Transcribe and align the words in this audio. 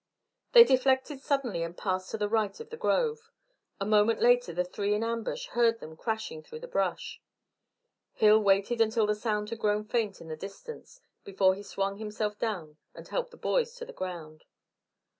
They 0.53 0.63
deflected 0.63 1.21
suddenly 1.21 1.61
and 1.61 1.77
passed 1.77 2.09
to 2.09 2.17
the 2.17 2.27
right 2.27 2.59
of 2.59 2.71
the 2.71 2.75
grove; 2.75 3.29
a 3.79 3.85
moment 3.85 4.19
later 4.19 4.51
the 4.51 4.63
three 4.63 4.95
in 4.95 5.03
ambush 5.03 5.45
heard 5.49 5.79
them 5.79 5.95
crashing 5.95 6.41
through 6.41 6.61
the 6.61 6.67
brush. 6.67 7.21
Hill 8.13 8.39
waited 8.39 8.81
until 8.81 9.05
the 9.05 9.13
sound 9.13 9.51
had 9.51 9.59
grown 9.59 9.83
faint 9.83 10.19
in 10.19 10.27
the 10.27 10.35
distance 10.35 11.01
before 11.23 11.53
he 11.53 11.61
swung 11.61 11.99
himself 11.99 12.39
down 12.39 12.77
and 12.95 13.07
helped 13.09 13.29
the 13.29 13.37
boys 13.37 13.75
to 13.75 13.85
the 13.85 13.93
ground. 13.93 14.45